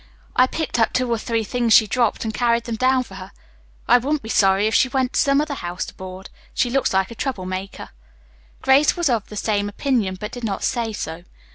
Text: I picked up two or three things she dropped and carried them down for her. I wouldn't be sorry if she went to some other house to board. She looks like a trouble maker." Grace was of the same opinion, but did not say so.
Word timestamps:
I 0.35 0.47
picked 0.47 0.79
up 0.79 0.93
two 0.93 1.07
or 1.11 1.19
three 1.19 1.43
things 1.43 1.73
she 1.73 1.85
dropped 1.85 2.23
and 2.25 2.33
carried 2.33 2.63
them 2.63 2.73
down 2.75 3.03
for 3.03 3.13
her. 3.13 3.31
I 3.87 3.99
wouldn't 3.99 4.23
be 4.23 4.29
sorry 4.29 4.65
if 4.65 4.73
she 4.73 4.89
went 4.89 5.13
to 5.13 5.19
some 5.19 5.39
other 5.39 5.53
house 5.53 5.85
to 5.85 5.93
board. 5.93 6.31
She 6.55 6.71
looks 6.71 6.91
like 6.91 7.11
a 7.11 7.13
trouble 7.13 7.45
maker." 7.45 7.89
Grace 8.63 8.97
was 8.97 9.09
of 9.09 9.27
the 9.27 9.37
same 9.37 9.69
opinion, 9.69 10.17
but 10.19 10.31
did 10.31 10.43
not 10.43 10.63
say 10.63 10.91
so. 10.91 11.23